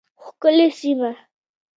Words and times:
ښکلې 0.25 0.67
سیمه 0.79 1.11